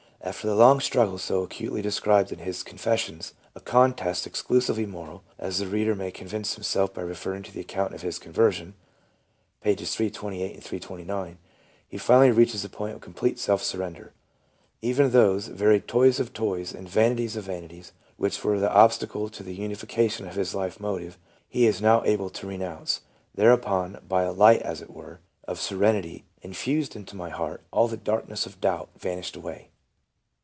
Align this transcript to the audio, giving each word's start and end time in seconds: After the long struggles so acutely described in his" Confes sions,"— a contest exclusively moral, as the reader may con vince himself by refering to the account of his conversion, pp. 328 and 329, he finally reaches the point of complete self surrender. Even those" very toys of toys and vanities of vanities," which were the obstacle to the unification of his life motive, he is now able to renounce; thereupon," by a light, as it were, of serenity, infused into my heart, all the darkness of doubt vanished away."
After 0.23 0.45
the 0.45 0.53
long 0.55 0.79
struggles 0.81 1.23
so 1.23 1.41
acutely 1.41 1.81
described 1.81 2.31
in 2.31 2.37
his" 2.37 2.61
Confes 2.63 2.99
sions,"— 2.99 3.33
a 3.55 3.59
contest 3.59 4.27
exclusively 4.27 4.85
moral, 4.85 5.23
as 5.39 5.57
the 5.57 5.65
reader 5.65 5.95
may 5.95 6.11
con 6.11 6.27
vince 6.27 6.53
himself 6.53 6.93
by 6.93 7.01
refering 7.01 7.43
to 7.45 7.51
the 7.51 7.59
account 7.59 7.95
of 7.95 8.03
his 8.03 8.19
conversion, 8.19 8.75
pp. 9.65 9.75
328 9.79 10.53
and 10.53 10.63
329, 10.63 11.39
he 11.89 11.97
finally 11.97 12.29
reaches 12.29 12.61
the 12.61 12.69
point 12.69 12.93
of 12.93 13.01
complete 13.01 13.39
self 13.39 13.63
surrender. 13.63 14.13
Even 14.83 15.09
those" 15.09 15.47
very 15.47 15.79
toys 15.81 16.19
of 16.19 16.33
toys 16.33 16.71
and 16.71 16.87
vanities 16.87 17.35
of 17.35 17.45
vanities," 17.45 17.91
which 18.17 18.43
were 18.43 18.59
the 18.59 18.71
obstacle 18.71 19.27
to 19.27 19.41
the 19.41 19.55
unification 19.55 20.27
of 20.27 20.35
his 20.35 20.53
life 20.53 20.79
motive, 20.79 21.17
he 21.49 21.65
is 21.65 21.81
now 21.81 22.03
able 22.03 22.29
to 22.29 22.45
renounce; 22.45 23.01
thereupon," 23.33 23.97
by 24.07 24.21
a 24.21 24.31
light, 24.31 24.61
as 24.61 24.83
it 24.83 24.91
were, 24.91 25.19
of 25.47 25.59
serenity, 25.59 26.25
infused 26.43 26.95
into 26.95 27.15
my 27.15 27.29
heart, 27.31 27.63
all 27.71 27.87
the 27.87 27.97
darkness 27.97 28.45
of 28.45 28.61
doubt 28.61 28.89
vanished 28.95 29.35
away." 29.35 29.69